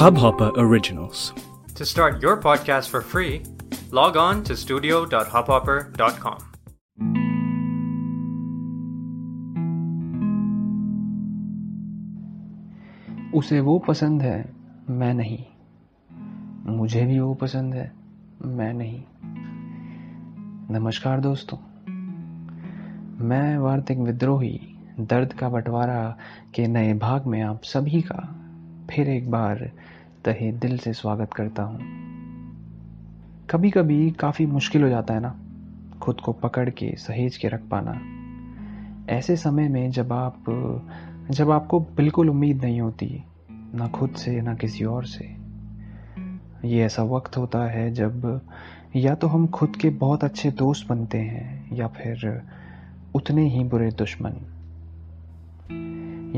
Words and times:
Hubhopper 0.00 0.50
Originals. 0.56 1.32
To 1.76 1.86
start 1.86 2.20
your 2.20 2.36
podcast 2.36 2.88
for 2.88 3.00
free, 3.00 3.42
log 3.90 4.18
on 4.18 4.44
to 4.44 4.56
studio.hubhopper.com. 4.56 6.38
उसे 13.34 13.60
वो 13.60 13.78
पसंद 13.78 14.22
है 14.22 14.54
मैं 14.90 15.14
नहीं 15.14 15.44
मुझे 16.76 17.06
भी 17.06 17.20
वो 17.20 17.34
पसंद 17.34 17.74
है 17.74 17.92
मैं 18.44 18.74
नहीं 18.74 19.02
नमस्कार 20.70 21.20
दोस्तों 21.20 21.58
मैं 23.24 23.58
वार्तिक 23.58 23.98
विद्रोही 23.98 24.76
दर्द 24.98 25.32
का 25.32 25.48
बंटवारा 25.48 26.16
के 26.54 26.66
नए 26.66 26.92
भाग 26.94 27.26
में 27.26 27.40
आप 27.42 27.62
सभी 27.62 28.00
का 28.02 28.18
फिर 28.90 29.08
एक 29.08 29.30
बार 29.30 29.70
तहे 30.24 30.52
दिल 30.52 30.78
से 30.78 30.92
स्वागत 30.92 31.34
करता 31.34 31.62
हूँ। 31.62 31.78
कभी 33.50 33.70
कभी 33.70 34.10
काफ़ी 34.10 34.46
मुश्किल 34.46 34.82
हो 34.82 34.88
जाता 34.88 35.14
है 35.14 35.20
ना, 35.20 35.34
खुद 36.02 36.20
को 36.20 36.32
पकड़ 36.32 36.70
के 36.70 36.94
सहेज 36.98 37.36
के 37.36 37.48
रख 37.48 37.60
पाना। 37.60 38.00
ऐसे 39.12 39.36
समय 39.36 39.68
में 39.68 39.90
जब 39.90 40.12
आप, 40.12 40.44
जब 41.30 41.50
आपको 41.50 41.80
बिल्कुल 41.80 42.30
उम्मीद 42.30 42.64
नहीं 42.64 42.80
होती, 42.80 43.24
ना 43.74 43.88
खुद 43.88 44.10
से, 44.10 44.40
ना 44.40 44.54
किसी 44.54 44.84
और 44.84 45.04
से, 45.04 45.24
ये 46.64 46.84
ऐसा 46.84 47.02
वक्त 47.02 47.36
होता 47.36 47.64
है 47.64 47.90
जब 47.94 48.40
या 48.96 49.14
तो 49.14 49.26
हम 49.26 49.46
खुद 49.46 49.76
के 49.76 49.90
बहुत 49.90 50.24
अच्छे 50.24 50.50
दोस्त 50.50 50.88
बनते 50.88 51.18
हैं, 51.18 51.76
या 51.76 51.86
फिर 51.88 52.42
उतने 53.14 53.48
ही 53.48 53.64
बुरे 53.64 53.90
दुश्मन। 53.90 54.32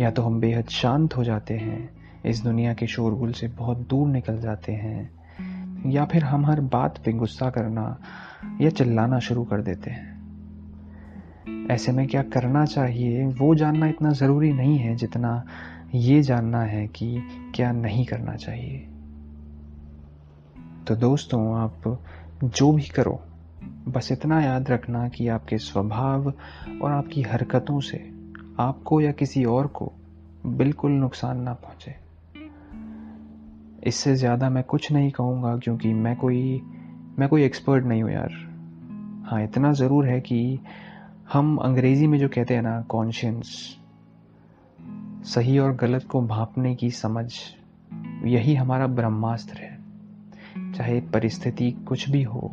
या 0.03 0.11
तो 0.11 0.23
हम 0.23 0.41
बेहद 0.41 0.69
शांत 0.69 1.17
हो 1.17 1.25
जाते 1.25 1.55
हैं, 1.55 1.91
इस 2.27 2.43
दुनिया 2.43 2.75
के 2.75 2.87
शोरगुल 2.87 3.33
से 3.33 3.49
बहुत 3.49 3.79
दूर 3.79 4.09
निकल 4.09 4.39
जाते 4.41 4.73
हैं, 4.73 5.11
या 5.91 6.05
फिर 6.05 6.25
हम 6.25 6.47
हर 6.47 6.61
बात 6.61 6.99
पे 7.05 7.13
गुस्सा 7.13 7.51
करना 7.51 8.01
या 8.61 8.71
चिल्लाना 8.71 9.19
शुरू 9.19 9.45
कर 9.45 9.63
देते 9.63 9.91
हैं। 9.91 10.13
ऐसे 11.71 11.93
में 11.93 12.07
क्या 12.07 12.23
करना 12.23 12.65
चाहिए, 12.65 13.27
वो 13.27 13.55
जानना 13.55 13.87
इतना 13.87 14.11
ज़रूरी 14.11 14.53
नहीं 14.53 14.79
है 14.79 14.97
जितना 14.97 15.45
ये 15.95 16.23
जानना 16.23 16.63
है 16.63 16.87
कि 16.87 17.23
क्या 17.55 17.73
नहीं 17.73 18.07
करना 18.07 18.35
चाहिए। 18.35 18.79
तो 20.89 20.97
दोस्तों, 20.97 21.57
आप 21.57 22.03
जो 22.45 22.73
भी 22.73 22.83
करो, 22.83 23.23
बस 23.89 24.13
इतना 24.13 24.41
याद 24.43 24.71
रखना 24.71 25.09
कि 25.09 25.29
आपके 25.29 25.59
स्वभाव 25.59 26.33
और 26.83 26.93
आपकी 26.93 27.23
हरकतों 27.23 27.81
से 27.81 28.22
आपको 28.61 29.01
या 29.01 29.13
किसी 29.13 29.45
और 29.45 29.67
को 29.67 29.93
बिल्कुल 30.47 30.91
नुकसान 30.91 31.41
ना 31.41 31.53
पहुँचे। 31.53 31.95
इससे 33.87 34.15
ज़्यादा 34.15 34.51
मैं 34.51 34.63
कुछ 34.65 34.93
नहीं 34.93 35.11
कहूँगा 35.11 35.57
क्योंकि 35.57 35.93
मैं 35.93 36.17
कोई 36.17 36.61
मैं 37.19 37.29
कोई 37.29 37.43
एक्सपर्ट 37.43 37.85
नहीं 37.85 38.03
हूँ 38.03 38.11
यार। 38.11 38.33
हाँ 39.27 39.43
इतना 39.45 39.73
ज़रूर 39.73 40.07
है 40.07 40.21
कि 40.21 40.59
हम 41.33 41.57
अंग्रेज़ी 41.57 42.07
में 42.07 42.19
जो 42.19 42.29
कहते 42.29 42.55
हैं 42.55 42.63
ना 42.63 42.81
कॉन्शियंस 42.83 43.79
सही 45.25 45.59
और 45.59 45.75
गलत 45.77 46.05
को 46.05 46.21
भापने 46.23 46.75
की 46.75 46.91
समझ, 46.91 47.33
यही 48.25 48.55
हमारा 48.55 48.87
ब्रह्मास्त्र 48.87 49.59
है। 49.59 49.81
चाहे 50.73 51.01
परिस्थिति 51.01 51.71
कुछ 51.71 52.09
भी 52.11 52.23
हो, 52.23 52.49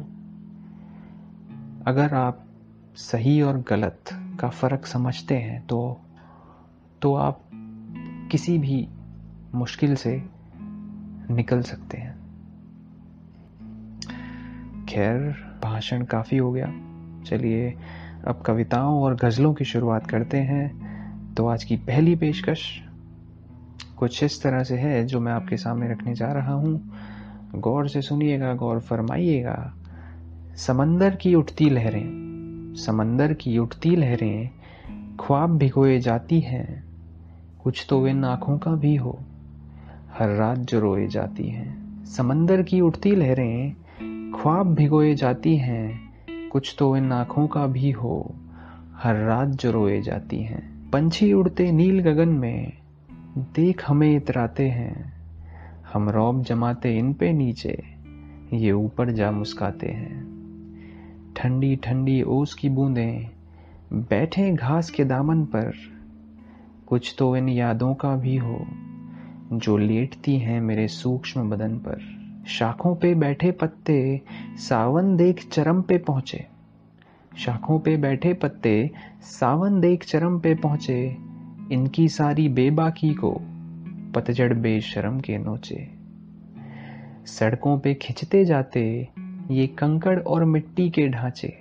अगर 1.88 2.14
आप 2.14 2.45
सही 2.95 3.42
और 3.42 3.64
गलत 3.70 4.03
का 4.40 4.50
फ़र्क 4.50 4.86
समझते 4.86 5.38
हैं 5.38 5.68
तो 5.68 6.02
तो 7.02 7.16
आप 7.16 7.42
किसी 8.32 8.58
भी 8.58 8.90
मुश्किल 9.56 9.95
से 9.95 10.23
निकल 11.32 11.62
सकते 11.62 11.98
हैं। 11.98 12.20
खैर, 14.86 15.17
भाषण 15.64 16.04
काफ़ी 16.04 16.38
हो 16.38 16.52
गया। 16.52 16.66
चलिए, 17.26 17.78
अब 18.28 18.44
कविताओं 18.45 19.02
और 19.02 19.16
गज़लों 19.16 19.54
की 19.54 19.66
शुरुआत 19.66 20.08
करते 20.08 20.38
हैं। 20.38 20.89
तो 21.33 21.48
आज 21.48 21.64
की 21.64 21.76
पहली 21.76 22.16
पेशकश 22.16 22.83
कुछ 23.98 24.23
इस 24.23 24.44
तरह 24.44 24.64
से 24.64 24.78
है, 24.78 25.05
जो 25.05 25.20
मैं 25.20 25.32
आपके 25.32 25.58
सामने 25.58 25.92
रखने 25.92 26.14
जा 26.14 26.32
रहा 26.32 26.54
हूँ। 26.54 26.94
गौर 27.55 27.88
से 27.88 28.02
सुनिएगा, 28.02 28.54
गौर 28.54 28.80
फरमाइएगा। 28.80 29.73
समंदर 30.55 31.16
की 31.16 31.36
उठती 31.36 31.70
लहरें। 31.70 32.18
समंदर 32.75 33.33
की 33.33 33.57
उठती 33.57 33.95
लहरें 33.95 34.49
ख्वाब 35.19 35.57
भिगोए 35.57 35.99
जाती 35.99 36.39
हैं। 36.39 36.83
कुछ 37.63 37.85
तो 37.89 38.07
इन 38.07 38.25
आँखों 38.25 38.57
का 38.57 38.71
भी 38.71 38.95
हो। 38.95 39.19
हर 40.19 40.30
रात 40.30 40.57
जो 40.57 40.80
रोए 40.80 41.07
जाती 41.07 41.47
हैं। 41.49 42.05
समंदर 42.05 42.61
की 42.61 42.81
उठती 42.81 43.11
लहरें 43.11 43.75
ख्वाब 44.31 44.75
भिगोए 44.75 45.15
जाती 45.15 45.57
हैं। 45.57 45.99
कुछ 46.49 46.75
तो 46.80 46.97
इन 46.97 47.11
आँखों 47.11 47.47
का 47.47 47.67
भी 47.67 47.91
हो। 47.91 48.35
हर 48.93 49.15
रात 49.15 49.47
जो 49.47 49.71
रोए 49.71 50.01
जाती 50.01 50.39
हैं। 50.39 50.91
पंछी 50.91 51.33
उड़ते 51.33 51.71
नील 51.71 52.01
गगन 52.01 52.30
में। 52.30 52.73
देख 53.37 53.83
हमें 53.87 54.15
इतराते 54.15 54.69
हैं। 54.69 55.13
हम 55.93 56.09
रौब 56.09 56.43
जमाते 56.43 56.97
इन 56.97 57.13
पे 57.13 57.33
नीचे। 57.33 57.83
ये 58.53 58.71
ऊपर 58.71 59.11
जा 59.11 59.31
मुस्काते 59.31 59.87
हैं। 59.87 60.39
ठंडी 61.39 61.76
ठंडी 61.76 62.22
ओस 62.22 62.54
की 62.54 62.70
बूंदें 62.70 63.30
बैठे 63.94 64.52
घास 64.52 64.89
के 64.89 65.04
दामन 65.04 65.45
पर। 65.45 65.72
कुछ 66.88 67.16
तो 67.17 67.36
इन 67.36 67.50
यादों 67.50 67.94
का 67.94 68.16
भी 68.16 68.36
हो, 68.38 68.67
जो 69.54 69.78
लेटती 69.78 70.38
हैं 70.38 70.61
मेरे 70.61 70.88
सूक्ष्म 70.88 71.49
बदन 71.49 71.78
पर। 71.78 71.99
शाखों 72.48 72.95
पे 72.95 73.16
बैठे 73.16 73.52
पत्ते 73.52 74.22
सावन 74.58 75.16
देख 75.16 75.49
चरम 75.49 75.82
पे 75.82 75.98
पहुँचे। 75.98 76.45
शाखों 77.38 77.80
पे 77.80 77.98
बैठे 77.98 78.33
पत्ते 78.33 78.92
सावन 79.22 79.80
देख 79.80 80.04
चरम 80.04 80.39
पे 80.39 80.55
पहुँचे। 80.55 81.17
इनकी 81.72 82.08
सारी 82.08 82.49
बेबाकी 82.49 83.14
को 83.14 83.42
पतझड़ 84.16 84.54
बेशरम 84.54 85.20
के 85.20 85.38
नोचे। 85.38 85.89
सड़कों 87.26 87.80
पे 87.80 87.94
खिंचते 87.94 88.45
जाते 88.45 89.08
ये 89.52 89.67
कंकड़ 89.67 90.20
और 90.20 90.45
मिट्टी 90.45 90.89
के 90.89 91.08
ढांचे। 91.08 91.54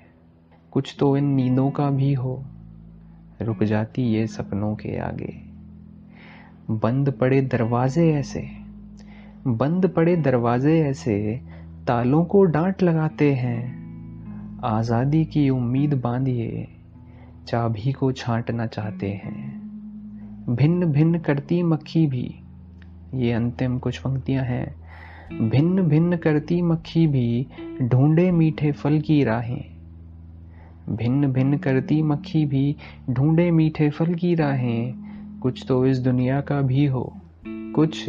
कुछ 0.71 0.97
तो 0.99 1.17
इन 1.17 1.25
नींदों 1.25 1.71
का 1.71 1.91
भी 1.91 2.15
हो। 2.15 2.45
रुक 3.43 3.65
जाती 3.65 4.03
ये 4.03 4.27
सपनों 4.27 4.75
के 4.77 4.99
आगे। 4.99 5.33
बंद 6.71 7.11
पड़े 7.11 7.41
दरवाजे 7.43 8.13
ऐसे। 8.13 8.49
बंद 9.47 9.89
पड़े 9.89 10.17
दरवाजे 10.17 10.81
ऐसे 10.81 11.41
तालों 11.87 12.25
को 12.25 12.45
डांट 12.45 12.83
लगाते 12.83 13.35
हैं। 13.35 13.79
आज़ादी 14.65 15.25
की 15.25 15.51
उम्मीद 15.51 15.95
बांधिए, 15.95 16.69
चाबी 17.47 17.93
को 17.93 18.13
छांटना 18.13 18.67
चाहते 18.67 19.11
हैं। 19.11 19.59
भिन्न 20.49 20.85
भिन्न 20.85 21.19
करती 21.19 21.63
मक्खी 21.63 22.07
भी। 22.07 22.35
ये 23.15 23.33
अंतिम 23.33 23.79
कुछ 23.79 23.99
पंक्तियाँ 23.99 24.45
हैं। 24.45 24.88
भिन्न 25.33 25.83
भिन्न 25.83 26.17
करती 26.17 26.63
मक्खी 26.63 27.07
भी 27.07 27.47
ढूंढे 27.83 28.31
मीठे 28.31 28.73
फल 28.73 29.01
की 29.01 29.25
राहें। 29.25 29.65
भिन्न 30.89 31.27
भिन्न 31.27 31.59
करती 31.59 32.03
मक्खी 32.03 32.45
भी 32.45 32.77
ढूंढे 33.11 33.51
मीठे 33.51 33.91
फल 33.91 34.15
की 34.15 34.35
राहें। 34.35 34.95
कुछ 35.41 35.65
तो 35.69 35.87
इस 35.87 35.99
दुनिया 35.99 36.41
का 36.41 36.61
भी 36.61 36.87
हो, 36.87 37.13
कुछ 37.47 38.05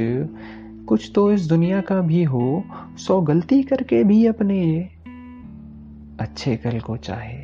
कुछ 0.88 1.12
तो 1.16 1.32
इस 1.32 1.48
दुनिया 1.48 1.82
का 1.82 2.02
भी 2.02 2.24
हो, 2.24 2.64
सौ 2.98 3.22
गलती 3.22 3.64
करके 3.64 4.04
भी 4.04 4.26
अपने 4.26 4.90
अच्छे 6.20 6.56
कल 6.58 6.80
को 6.80 6.98
चाहे, 6.98 7.38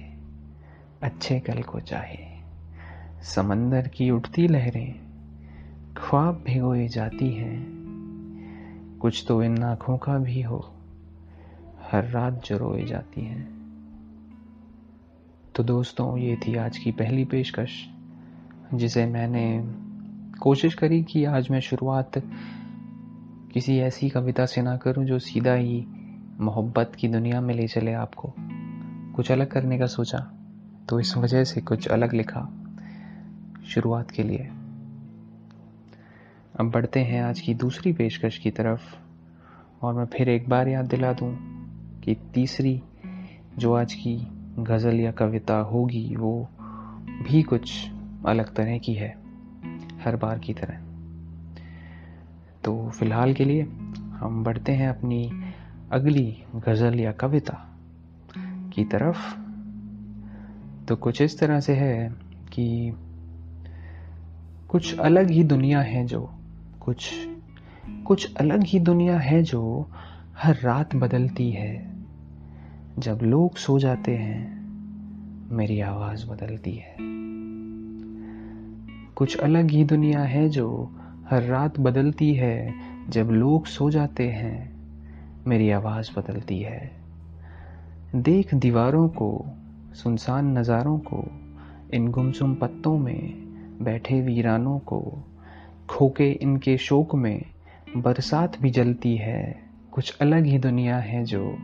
अच्छे 1.03 1.39
कल 1.39 1.61
को 1.61 1.79
चाहे। 1.79 2.17
समंदर 3.23 3.87
की 3.87 4.09
उठती 4.11 4.47
लहरें, 4.47 4.95
ख्वाब 5.97 6.43
भिगोई 6.47 6.87
जाती 6.87 7.33
हैं। 7.33 7.74
कुछ 9.05 9.25
तो 9.27 9.43
इन 9.43 9.63
आँखों 9.63 9.97
का 9.97 10.17
भी 10.17 10.41
हो। 10.41 10.73
हर 11.91 12.05
रात 12.05 12.45
जो 12.45 12.57
रोई 12.57 12.85
जाती 12.85 13.21
हैं। 13.21 13.43
तो 15.55 15.63
दोस्तों, 15.63 16.17
ये 16.17 16.35
थी 16.35 16.55
आज 16.55 16.77
की 16.77 16.91
पहली 16.91 17.25
पेशकश, 17.25 17.89
जिसे 18.73 19.05
मैंने 19.05 19.63
कोशिश 20.39 20.73
करी 20.73 21.03
कि 21.03 21.25
आज 21.25 21.49
मैं 21.51 21.59
शुरुआत 21.59 22.11
किसी 23.53 23.77
ऐसी 23.77 24.09
कविता 24.09 24.45
से 24.45 24.61
ना 24.61 24.77
करूँ 24.77 25.05
जो 25.05 25.19
सीधा 25.19 25.53
ही 25.53 25.85
मोहब्बत 26.39 26.91
की 26.99 27.07
दुनिया 27.07 27.41
में 27.41 27.55
ले 27.55 27.67
चले 27.67 27.93
आपको। 27.93 28.33
कुछ 29.15 29.31
अलग 29.31 29.51
करने 29.51 29.79
का 29.79 29.85
सोचा 29.85 30.31
तो 30.89 30.99
इस 30.99 31.17
वजह 31.17 31.43
से 31.43 31.61
कुछ 31.61 31.87
अलग 31.87 32.13
लिखा 32.13 32.49
शुरुआत 33.65 34.11
के 34.11 34.23
लिए। 34.23 34.51
अब 36.59 36.71
बढ़ते 36.71 36.99
हैं 36.99 37.23
आज 37.23 37.39
की 37.39 37.53
दूसरी 37.53 37.93
पेशकश 37.93 38.37
की 38.37 38.51
तरफ़। 38.51 38.95
और 39.81 39.93
मैं 39.93 40.05
फिर 40.05 40.29
एक 40.29 40.49
बार 40.49 40.67
याद 40.67 40.85
दिला 40.85 41.13
दूँ 41.13 41.37
कि 42.01 42.15
तीसरी 42.15 42.81
जो 43.57 43.73
आज 43.73 43.93
की 43.93 44.27
गज़ल 44.59 44.99
या 44.99 45.11
कविता 45.11 45.57
होगी, 45.57 46.15
वो 46.15 46.49
भी 47.23 47.43
कुछ 47.43 47.89
अलग 48.25 48.55
तरह 48.55 48.77
की 48.77 48.93
है, 48.93 49.17
हर 50.05 50.15
बार 50.15 50.39
की 50.39 50.53
तरह। 50.53 50.77
तो 52.63 52.89
फ़िलहाल 52.89 53.33
के 53.33 53.45
लिए 53.45 53.61
हम 54.13 54.43
बढ़ते 54.43 54.71
हैं 54.71 54.89
अपनी 54.89 55.31
अगली 55.91 56.43
गज़ल 56.55 56.99
या 56.99 57.11
कविता 57.11 57.77
की 58.75 58.85
तरफ़। 58.85 59.35
तो 60.85 60.95
कुछ 60.95 61.21
इस 61.21 61.39
तरह 61.39 61.59
से 61.59 61.73
है 61.73 62.09
कि 62.53 62.93
कुछ 64.69 64.99
अलग 64.99 65.29
ही 65.29 65.43
दुनिया 65.43 65.79
है 65.79 66.05
जो 66.05 66.31
कुछ 66.85 67.27
कुछ 68.05 68.35
अलग 68.35 68.63
ही 68.63 68.79
दुनिया 68.79 69.17
है 69.17 69.43
जो 69.43 69.85
हर 70.37 70.55
रात 70.55 70.95
बदलती 70.95 71.51
है। 71.51 71.93
जब 72.99 73.19
लोग 73.23 73.57
सो 73.57 73.79
जाते 73.79 74.15
हैं, 74.15 74.67
मेरी 75.51 75.81
आवाज़ 75.81 76.27
बदलती 76.27 76.75
है। 76.75 76.95
कुछ 79.13 79.37
अलग 79.37 79.71
ही 79.71 79.83
दुनिया 79.83 80.19
है 80.19 80.49
जो 80.49 80.95
हर 81.29 81.43
रात 81.43 81.79
बदलती 81.79 82.33
है। 82.33 82.73
जब 83.09 83.29
लोग 83.29 83.65
सो 83.65 83.89
जाते 83.89 84.29
हैं, 84.29 84.75
मेरी 85.47 85.69
आवाज़ 85.69 86.19
बदलती 86.19 86.59
है। 86.59 86.91
देख 88.15 88.53
दीवारों 88.53 89.09
को, 89.09 89.45
सुनसान 89.93 90.57
नज़ारों 90.57 90.99
को, 90.99 91.25
इन 91.93 92.07
गुमसुम 92.07 92.55
पत्तों 92.55 92.97
में 92.97 93.33
बैठे 93.81 94.21
वीरानों 94.21 94.79
को 94.79 95.23
खोके 95.89 96.31
इनके 96.31 96.77
शोक 96.77 97.15
में 97.15 97.45
बरसात 97.97 98.61
भी 98.61 98.69
जलती 98.69 99.15
है। 99.17 99.59
कुछ 99.91 100.17
अलग 100.21 100.45
ही 100.45 100.57
दुनिया 100.57 100.97
है 100.97 101.23
जो 101.23 101.57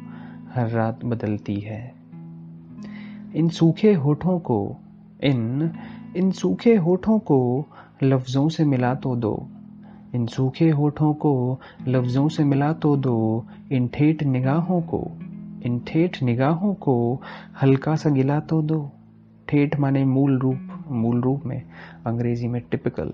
हर 0.54 0.70
रात 0.70 1.06
बदलती 1.06 1.56
है। 1.60 1.94
इन 3.36 3.50
सूखे 3.50 3.94
होठों 3.94 4.40
को, 4.40 4.78
इन 5.24 5.72
इन 6.16 6.32
सूखे 6.32 6.76
होठों 6.76 7.20
को 7.20 7.66
लफ्ज़ों 8.04 8.50
से 8.50 8.66
मिला 8.66 8.96
तो 8.96 9.16
दो। 9.16 9.48
इन 10.16 10.26
सूखे 10.28 10.70
होठों 10.70 11.14
को 11.14 11.60
लफ्ज़ों 11.88 12.30
से 12.30 12.44
मिला 12.44 12.74
तो 12.74 12.98
दो। 12.98 13.46
इन 13.72 13.88
ठेठ 13.88 14.24
निगाहों 14.24 14.82
को, 14.82 15.12
इन 15.64 15.80
ठेठ 15.88 16.24
निगाहों 16.24 16.74
को 16.74 17.22
हल्का 17.62 17.96
सा 17.96 18.10
गिला 18.10 18.40
तो 18.40 18.62
दो। 18.62 18.92
ठेठ 19.48 19.80
माने 19.80 20.06
मूल 20.06 20.40
रूप 20.40 20.86
मूल 20.88 21.22
रूप 21.22 21.46
में 21.46 21.64
अंग्रेज़ी 22.06 22.48
में 22.48 22.62
टिपिकल 22.72 23.14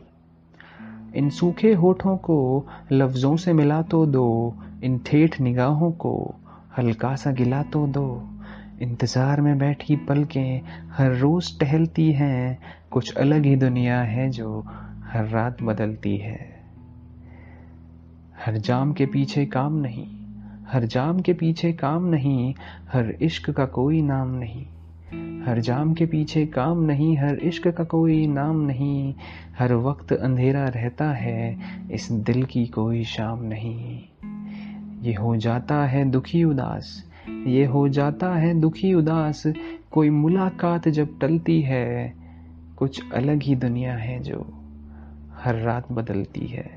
इन 1.17 1.29
सूखे 1.29 1.73
होठों 1.73 2.17
को 2.17 2.67
लफ्ज़ों 2.91 3.35
से 3.37 3.53
मिला 3.53 3.81
तो 3.81 4.05
दो, 4.05 4.55
इन 4.83 4.97
ठेठ 5.05 5.39
निगाहों 5.41 5.91
को 5.91 6.35
हल्का 6.77 7.15
सा 7.15 7.31
गिला 7.31 7.63
तो 7.63 7.87
दो। 7.87 8.29
इंतज़ार 8.81 9.41
में 9.41 9.57
बैठी 9.57 9.95
पलकें 9.95 10.61
हर 10.91 11.15
रोज़ 11.15 11.59
टहलती 11.59 12.11
हैं, 12.11 12.59
कुछ 12.91 13.15
अलग 13.17 13.45
ही 13.45 13.55
दुनिया 13.55 14.01
है 14.01 14.29
जो 14.29 14.61
हर 15.03 15.27
रात 15.27 15.63
बदलती 15.63 16.17
है। 16.17 16.39
हर 18.45 18.57
जाम 18.57 18.93
के 18.93 19.05
पीछे 19.05 19.45
काम 19.45 19.77
नहीं, 19.77 20.07
हर 20.67 20.85
जाम 20.85 21.19
के 21.19 21.33
पीछे 21.33 21.73
काम 21.73 22.05
नहीं, 22.05 22.53
हर 22.91 23.09
इश्क 23.21 23.49
का 23.51 23.65
कोई 23.65 24.01
नाम 24.01 24.29
नहीं। 24.29 24.65
हर 25.15 25.59
जाम 25.59 25.93
के 25.93 26.05
पीछे 26.05 26.45
काम 26.45 26.81
नहीं, 26.81 27.17
हर 27.17 27.35
इश्क 27.35 27.67
का 27.67 27.83
कोई 27.83 28.27
नाम 28.27 28.59
नहीं, 28.61 29.15
हर 29.59 29.73
वक्त 29.73 30.13
अंधेरा 30.13 30.65
रहता 30.65 31.11
है, 31.11 31.57
इस 31.91 32.11
दिल 32.11 32.43
की 32.43 32.65
कोई 32.65 33.03
शाम 33.03 33.43
नहीं। 33.43 34.03
ये 35.01 35.13
हो 35.13 35.35
जाता 35.35 35.85
है 35.85 36.05
दुखी 36.05 36.43
उदास, 36.43 37.11
ये 37.47 37.65
हो 37.65 37.89
जाता 37.89 38.35
है 38.35 38.59
दुखी 38.59 38.93
उदास, 38.93 39.43
कोई 39.91 40.09
मुलाकात 40.09 40.87
जब 40.87 41.19
टलती 41.19 41.61
है, 41.61 42.13
कुछ 42.77 43.11
अलग 43.13 43.43
ही 43.43 43.55
दुनिया 43.55 43.93
है 43.93 44.19
जो 44.19 44.53
हर 45.33 45.55
रात 45.55 45.91
बदलती 45.91 46.47
है। 46.47 46.69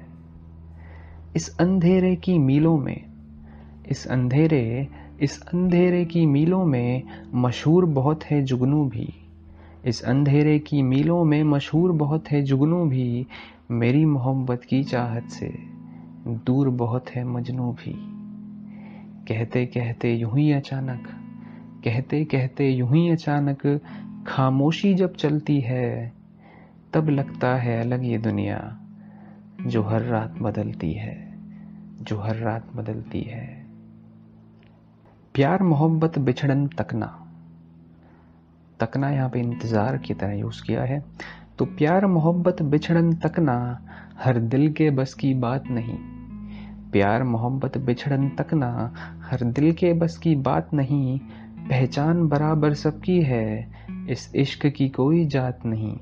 इस 1.37 1.57
अंधेरे 1.59 2.17
की 2.17 2.39
मीलों 2.39 2.79
में, 2.79 3.05
इस 3.89 4.07
अंधेरे 4.07 4.89
इस 5.21 5.43
अंधेरे 5.43 6.05
की 6.05 6.27
मीलों 6.27 6.65
में 6.65 7.03
मशहूर 7.35 7.85
बहुत 7.85 8.25
है 8.25 8.43
जुगनू 8.43 8.85
भी। 8.85 9.15
इस 9.85 10.03
अंधेरे 10.03 10.59
की 10.59 10.83
मीलों 10.83 11.25
में 11.25 11.43
मशहूर 11.43 11.93
बहुत 11.93 12.31
है 12.31 12.43
जुगनू 12.43 12.85
भी, 12.85 13.27
मेरी 13.71 14.05
मोहब्बत 14.05 14.63
की 14.65 14.85
चाहत 14.85 15.29
से 15.29 15.55
दूर 16.27 16.69
बहुत 16.69 17.11
है 17.11 17.25
मजनू 17.25 17.73
भी। 17.73 17.95
कहते 19.29 19.67
कहते 19.67 20.15
यूँ 20.15 20.39
ही 20.39 20.53
अचानक, 20.53 21.07
कहते 21.85 22.25
कहते 22.25 22.71
यूँ 22.71 22.93
ही 22.93 23.11
अचानक 23.11 23.81
खामोशी 24.27 24.95
जब 24.95 25.15
चलती 25.15 25.61
है, 25.61 26.13
तब 26.93 27.09
लगता 27.09 27.55
है 27.57 27.81
अलग 27.81 28.05
ये 28.05 28.19
दुनिया, 28.19 28.81
जो 29.67 29.83
हर 29.83 30.03
रात 30.03 30.35
बदलती 30.43 30.93
है, 30.93 31.39
जो 32.03 32.19
हर 32.19 32.37
रात 32.37 32.77
बदलती 32.77 33.21
है। 33.21 33.60
प्यार, 35.35 35.63
मोहब्बत, 35.63 36.19
बिछड़न, 36.19 36.67
तकना। 36.67 37.27
तकना 38.81 39.11
यहाँ 39.11 39.29
पे 39.31 39.41
इंतज़ार 39.41 39.97
की 39.99 40.15
तरह 40.15 40.33
यूज़ 40.33 40.63
किया 40.65 40.83
है। 40.83 41.05
तो 41.59 41.65
प्यार, 41.65 42.07
मोहब्बत, 42.07 42.63
बिछड़न, 42.63 43.13
तकना 43.13 43.87
हर 44.19 44.39
दिल 44.39 44.73
के 44.73 44.91
बस 44.91 45.15
की 45.15 45.35
बात 45.35 45.67
नहीं। 45.67 45.99
प्यार, 46.93 47.23
मोहब्बत, 47.23 47.79
बिछड़न, 47.79 48.29
तकना 48.29 48.95
हर 49.23 49.45
दिल 49.45 49.73
के 49.73 49.93
बस 49.93 50.17
की 50.17 50.35
बात 50.37 50.75
नहीं। 50.75 51.19
पहचान 51.71 52.29
बराबर 52.29 52.75
सबकी 52.75 53.23
है, 53.23 53.73
इस 54.11 54.33
इश्क 54.37 54.67
की 54.67 54.89
कोई 54.89 55.27
जात 55.27 55.67
नहीं। 55.67 55.99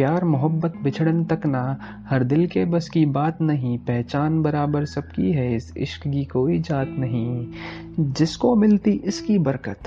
प्यार 0.00 0.24
मोहब्बत 0.24 0.74
बिछड़न 0.82 1.24
तक 1.24 1.46
ना, 1.46 1.78
हर 2.08 2.24
दिल 2.24 2.46
के 2.46 2.64
बस 2.64 2.88
की 2.88 3.06
बात 3.06 3.40
नहीं, 3.40 3.78
पहचान 3.78 4.42
बराबर 4.42 4.84
सबकी 4.84 5.32
है, 5.32 5.56
इस 5.56 5.76
इश्क 5.76 6.08
की 6.08 6.24
कोई 6.24 6.60
जात 6.60 6.88
नहीं। 6.88 7.52
जिसको 8.00 8.56
मिलती 8.56 8.90
इसकी 8.90 9.38
बरकत, 9.38 9.78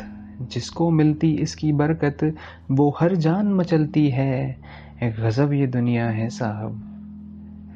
जिसको 0.41 0.89
मिलती 0.89 1.31
इसकी 1.31 1.73
बरकत, 1.73 2.35
वो 2.71 2.95
हर 2.99 3.15
जान 3.15 3.53
मचलती 3.53 4.09
है। 4.09 4.57
गज़ब 5.03 5.53
ये 5.53 5.67
दुनिया 5.67 6.09
है 6.09 6.29
साहब, 6.29 6.83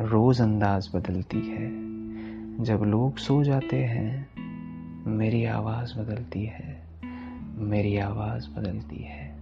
रोज़ 0.02 0.44
अंदाज 0.44 0.90
बदलती 0.96 1.38
है। 1.38 1.70
जब 2.64 2.84
लोग 2.84 3.18
सो 3.18 3.44
जाते 3.44 3.84
हैं, 3.84 4.28
मेरी 5.08 5.46
आवाज़ 5.46 6.00
बदलती 6.00 6.46
है, 6.46 6.84
मेरी 7.56 7.98
आवाज़ 7.98 8.60
बदलती 8.60 9.04
है। 9.04 9.36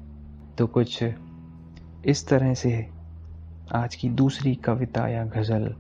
तो 0.57 0.67
कुछ 0.67 1.03
इस 2.05 2.27
तरह 2.27 2.53
से 2.53 2.89
आज 3.75 3.95
की 3.95 4.09
दूसरी 4.09 4.55
कविता 4.55 5.07
या 5.07 5.25
गज़ल 5.25 5.75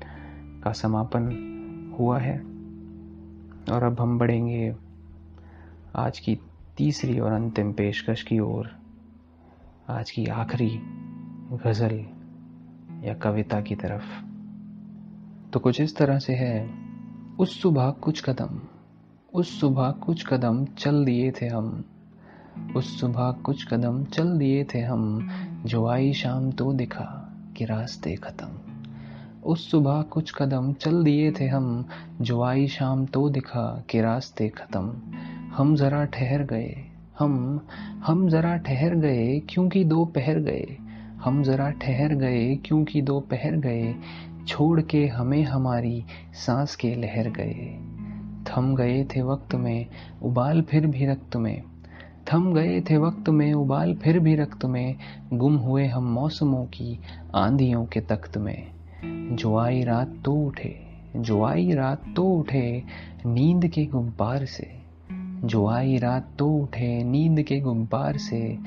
का 0.63 0.71
समापन 0.71 1.21
हुआ 1.99 2.19
है। 2.19 2.39
और 3.71 3.83
अब 3.83 3.97
हम 3.99 4.19
बढ़ेंगे 4.19 4.75
आज 5.95 6.19
की 6.19 6.39
तीसरी 6.77 7.19
और 7.19 7.31
अंतिम 7.31 7.73
पेशकश 7.73 8.23
की 8.23 8.39
ओर। 8.39 8.71
आज 9.89 10.11
की 10.11 10.25
आखिरी 10.25 10.79
गज़ल 11.51 12.05
या 13.07 13.13
कविता 13.13 13.61
की 13.61 13.75
तरफ़। 13.75 14.23
तो 15.51 15.59
कुछ 15.59 15.81
इस 15.81 15.97
तरह 15.97 16.19
से 16.19 16.33
है। 16.33 16.73
उस 17.39 17.61
सुबह 17.61 17.91
कुछ 17.91 18.29
कदम, 18.29 18.61
उस 19.33 19.59
सुबह 19.59 19.91
कुछ 19.91 20.25
कदम 20.27 20.65
चल 20.65 21.05
दिए 21.05 21.31
थे 21.31 21.47
हम। 21.47 21.83
उस 22.75 22.99
सुबह 22.99 23.31
कुछ 23.31 23.73
कदम 23.73 24.03
चल 24.03 24.37
दिए 24.37 24.63
थे 24.63 24.79
हम। 24.79 25.29
जो 25.65 25.87
आई 25.87 26.13
शाम 26.13 26.51
तो 26.51 26.73
दिखा 26.73 27.35
कि 27.57 27.65
रास्ते 27.65 28.15
खत्म। 28.15 28.47
उस 29.43 29.71
सुबह 29.71 30.01
कुछ 30.01 30.31
कदम 30.31 30.73
चल 30.73 31.03
दिए 31.03 31.31
थे 31.31 31.47
हम। 31.47 31.85
जो 32.21 32.41
आई 32.41 32.67
शाम 32.67 33.05
तो 33.05 33.29
दिखा 33.29 33.83
कि 33.89 34.01
रास्ते 34.01 34.49
खत्म। 34.49 34.93
हम 35.57 35.75
ज़रा 35.75 36.05
ठहर 36.05 36.43
गए। 36.43 36.75
हम 37.19 37.61
हम 38.05 38.29
ज़रा 38.29 38.57
ठहर 38.57 38.95
गए 38.95 39.39
क्योंकि 39.39 39.83
दो 39.83 40.05
पहर 40.05 40.39
गए। 40.39 40.77
हम 41.23 41.43
ज़रा 41.43 41.69
ठहर 41.69 42.15
गए 42.15 42.55
क्योंकि 42.55 43.01
दो 43.01 43.19
पहर 43.19 43.55
गए। 43.55 43.95
छोड़ 44.47 44.81
के 44.81 45.07
हमें 45.07 45.43
हमारी 45.43 46.05
सांस 46.33 46.75
के 46.75 46.95
लहर 46.95 47.29
गए। 47.29 47.79
थम 48.43 48.75
गए 48.75 49.03
थे 49.03 49.21
वक्त 49.21 49.55
में, 49.55 49.85
उबाल 50.21 50.61
फिर 50.61 50.87
भी 50.87 51.05
रक्त 51.05 51.35
में। 51.35 51.63
थम 52.33 52.53
गए 52.53 52.81
थे 52.81 52.97
वक्त 52.97 53.29
में, 53.29 53.53
उबाल 53.53 53.93
फिर 53.93 54.19
भी 54.19 54.35
रक्त 54.35 54.65
में, 54.65 54.95
गुम 55.33 55.55
हुए 55.55 55.85
हम 55.87 56.03
मौसमों 56.03 56.65
की 56.65 56.99
आंधियों 57.35 57.85
के 57.85 57.99
तख्त 57.99 58.37
में। 58.37 58.67
जो 59.35 59.57
आई 59.57 59.83
रात 59.83 60.13
तो 60.25 60.33
उठे 60.33 60.85
जो 61.15 61.43
आई 61.43 61.71
रात 61.71 62.01
तो 62.15 62.23
उठे 62.23 62.83
नींद 63.25 63.67
के 63.67 63.85
गुब्बार 63.85 64.45
से। 64.45 64.71
जो 65.43 65.67
आई 65.67 65.97
रात 65.97 66.29
तो 66.39 66.47
उठे 66.49 67.03
नींद 67.03 67.41
के 67.41 67.59
गुब्बार 67.59 68.17
से 68.17 68.57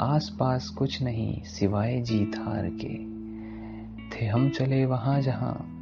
आस 0.00 0.36
पास 0.38 0.68
कुछ 0.68 1.02
नहीं 1.02 1.42
सिवाय 1.42 2.00
जीत 2.00 2.32
हार 2.38 2.70
के। 2.84 3.16
थे 4.10 4.26
हम 4.26 4.48
चले 4.48 4.86
वहाँ 4.86 5.20
जहाँ, 5.20 5.72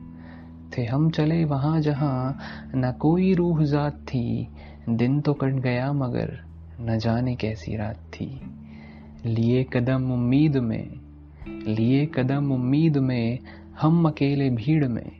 थे 0.78 0.84
हम 0.84 1.10
चले 1.10 1.44
वहाँ 1.44 1.80
जहाँ, 1.80 2.38
न 2.74 2.92
कोई 2.92 3.34
रूह 3.34 3.64
जात 3.64 3.94
थी, 3.94 4.48
दिन 4.88 5.20
तो 5.20 5.34
कट 5.34 5.52
गया 5.52 5.92
मगर 5.92 6.53
न 6.80 6.98
जाने 6.98 7.36
कैसी 7.36 7.76
रात 7.76 7.96
थी। 7.96 8.40
लिए 9.26 9.64
कदम 9.64 10.12
उम्मीद 10.12 10.56
में, 10.56 11.00
लिए 11.48 12.06
कदम 12.06 12.52
उम्मीद 12.52 12.96
में, 12.96 13.38
हम 13.80 14.08
अकेले 14.08 14.50
भीड़ 14.50 14.88
में। 14.88 15.10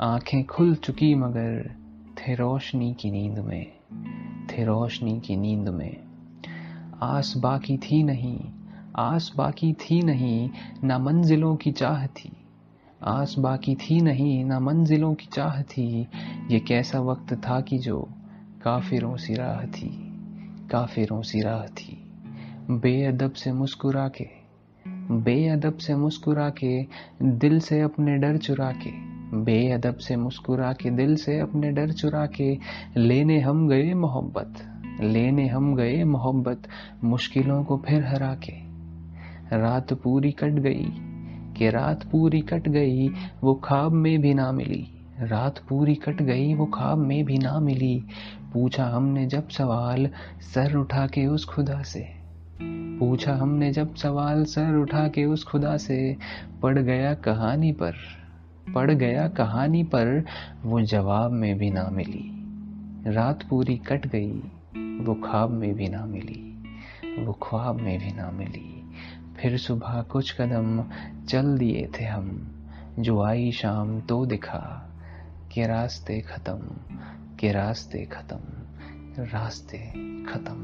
आँखें 0.00 0.44
खुल 0.44 0.74
चुकी 0.74 1.14
मगर 1.14 1.74
थे 2.18 2.34
रोशनी 2.34 2.94
की 2.94 3.10
नींद 3.10 3.38
में, 3.38 3.66
थे 4.46 4.64
रोशनी 4.64 5.20
की 5.20 5.36
नींद 5.36 5.68
में। 5.68 5.96
आस 7.02 7.34
बाकी 7.36 7.76
थी 7.76 8.02
नहीं, 8.02 8.40
आस 8.96 9.32
बाकी 9.36 9.72
थी 9.72 10.02
नहीं, 10.02 10.50
ना 10.84 10.98
मंजिलों 10.98 11.56
की 11.56 11.72
चाह 11.72 12.06
थी। 12.06 12.32
आस 13.02 13.34
बाकी 13.38 13.74
थी 13.74 14.00
नहीं, 14.00 14.44
ना 14.44 14.60
मंजिलों 14.60 15.14
की 15.14 15.26
चाह 15.26 15.62
थी। 15.62 16.08
ये 16.50 16.60
कैसा 16.60 17.00
वक्त 17.00 17.34
था 17.34 17.60
कि 17.60 17.78
जो 17.78 18.08
काफिरों 18.62 19.16
सी 19.16 19.34
राह 19.34 19.66
थी। 19.66 20.05
काफिरों 20.70 21.22
सी 21.22 21.40
राह 21.40 21.66
थी। 21.66 22.02
बेअदब 22.70 23.32
से 23.32 23.52
मुस्कुरा 23.52 24.08
के 24.08 24.26
बेअदब 25.10 25.76
से 25.76 25.94
मुस्कुरा 25.94 26.50
के 26.50 26.86
दिल 27.22 27.60
से 27.60 27.80
अपने 27.80 28.16
डर 28.16 28.36
चुरा 28.36 28.72
के 28.72 29.16
बेअदब 29.36 29.94
से 29.94 30.16
मुस्कुरा 30.16 30.72
के 30.72 30.90
दिल 30.90 31.16
से 31.16 31.38
अपने 31.38 31.70
डर 31.70 31.92
चुरा 31.92 32.26
के 32.26 32.58
लेने 32.96 33.40
हम 33.40 33.68
गए 33.68 33.94
मोहब्बत, 33.94 34.54
लेने 35.00 35.48
हम 35.48 35.76
गए 35.76 36.04
मोहब्बत, 36.04 36.62
मुश्किलों 37.04 37.64
को 37.64 37.82
फिर 37.86 38.04
हरा 38.04 38.34
के 38.34 38.66
रात 39.58 39.92
पूरी 39.92 40.32
कट 40.32 40.52
गई, 40.52 40.86
कि 41.56 41.70
रात 41.70 42.04
पूरी 42.04 42.40
कट 42.40 42.68
गई, 42.68 43.08
वो 43.44 43.54
ख्वाब 43.54 43.92
में 43.92 44.20
भी 44.20 44.34
ना 44.34 44.52
मिली। 44.52 44.92
रात 45.20 45.58
पूरी 45.68 45.94
कट 45.94 46.22
गई, 46.22 46.54
वो 46.54 46.66
ख्वाब 46.66 46.98
में 46.98 47.24
भी 47.24 47.38
ना 47.38 47.60
मिली। 47.60 48.04
पूछा 48.56 48.84
हमने 48.84 49.26
जब 49.26 49.48
सवाल, 49.48 50.10
सर 50.54 50.76
उठा 50.76 51.06
के 51.06 51.26
उस 51.26 51.44
खुदा 51.44 51.82
से। 51.82 52.06
पूछा 52.98 53.34
हमने 53.34 53.72
जब 53.72 53.94
सवाल, 53.94 54.44
सर 54.44 54.76
उठा 54.76 55.08
के 55.08 55.24
उस 55.24 55.44
खुदा 55.44 55.76
से। 55.76 56.16
पड़ 56.62 56.78
गया 56.78 57.14
कहानी 57.14 57.72
पर 57.72 57.94
पड़ 58.74 58.90
गया 58.90 59.28
कहानी 59.28 59.82
पर 59.82 60.24
वो 60.62 60.80
जवाब 60.80 61.30
में 61.30 61.58
भी 61.58 61.70
ना 61.70 61.88
मिली। 61.92 62.32
रात 63.12 63.42
पूरी 63.42 63.76
कट 63.76 64.06
गई, 64.06 64.32
वो 65.04 65.14
ख्वाब 65.14 65.50
में 65.50 65.74
भी 65.74 65.88
ना 65.88 66.06
मिली, 66.06 66.62
वो 67.24 67.32
ख्वाब 67.32 67.76
में 67.76 67.98
भी 67.98 68.12
ना 68.12 68.30
मिली। 68.30 68.90
फिर 69.36 69.58
सुबह 69.58 70.02
कुछ 70.02 70.40
कदम 70.40 70.84
चल 71.24 71.58
दिए 71.58 71.88
थे 72.00 72.04
हम, 72.04 72.52
जो 72.98 73.22
आई 73.22 73.52
शाम 73.52 74.00
तो 74.00 74.26
दिखा 74.26 74.90
के 75.52 75.66
रास्ते 75.66 76.20
खत्म 76.20 76.58
के 77.40 77.52
रास्ते 77.52 78.06
खत्म 78.06 78.38
रास्ते 79.24 79.78
खत्म। 80.24 80.56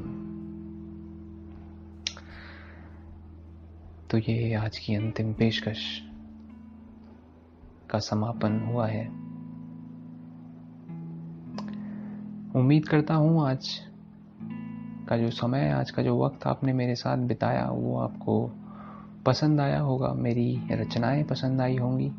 तो 4.10 4.18
ये 4.18 4.54
आज 4.54 4.78
की 4.78 4.94
अंतिम 4.94 5.32
पेशकश 5.32 6.00
का 7.90 7.98
समापन 7.98 8.60
हुआ 8.60 8.86
है। 8.86 9.08
उम्मीद 12.60 12.88
करता 12.88 13.14
हूँ 13.14 13.48
आज 13.48 13.80
का 15.08 15.16
जो 15.16 15.30
समय, 15.30 15.70
आज 15.70 15.90
का 15.90 16.02
जो 16.02 16.24
वक्त 16.24 16.46
आपने 16.46 16.72
मेरे 16.72 16.94
साथ 16.94 17.16
बिताया, 17.16 17.66
वो 17.66 17.98
आपको 17.98 18.50
पसंद 19.26 19.60
आया 19.60 19.80
होगा। 19.80 20.12
मेरी 20.12 20.60
रचनाएँ 20.70 21.24
पसंद 21.24 21.60
आई 21.60 21.76
होंगी, 21.76 22.12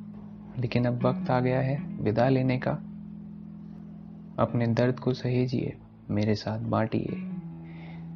लेकिन 0.60 0.86
अब 0.86 1.06
वक्त 1.06 1.30
आ 1.30 1.40
गया 1.40 1.60
है 1.60 1.84
विदा 2.02 2.30
लेने 2.30 2.58
का। 2.58 2.93
अपने 4.40 4.68
दर्द 4.68 5.00
को 5.00 5.14
सहेजिए 5.14 5.78
मेरे 6.10 6.36
साथ 6.36 6.60
बांटिए। 6.60 7.16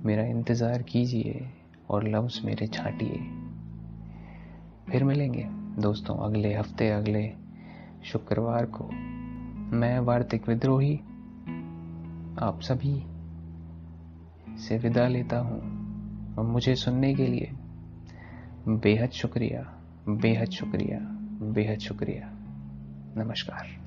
मेरा 0.05 0.23
इंतज़ार 0.23 0.81
कीजिए 0.81 1.49
और 1.89 2.07
लफ्ज़ 2.07 2.45
मेरे 2.45 2.67
छाटिए। 2.67 3.19
फिर 4.91 5.03
मिलेंगे 5.03 5.47
दोस्तों 5.81 6.15
अगले 6.15 6.53
हफ़्ते 6.53 6.89
अगले 6.89 7.33
शुक्रवार 8.05 8.65
को। 8.65 8.89
मैं 9.77 9.99
वार्तिक 9.99 10.49
विद्रोही, 10.49 10.95
आप 12.39 12.59
सभी 12.61 13.03
से 14.57 14.77
विदा 14.77 15.07
लेता 15.07 15.39
हूँ। 15.39 15.77
और 16.35 16.45
मुझे 16.45 16.75
सुनने 16.75 17.13
के 17.13 17.27
लिए 17.27 17.51
बेहद 18.67 19.09
शुक्रिया 19.09 19.73
बेहद 20.09 20.49
शुक्रिया 20.49 20.99
बेहद 21.53 21.79
शुक्रिया। 21.79 22.29
नमस्कार। 23.23 23.86